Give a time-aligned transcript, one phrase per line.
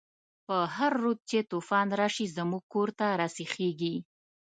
[0.47, 3.95] په هر رود چی توفان راشی، زمونږ کور ته راسیخیږی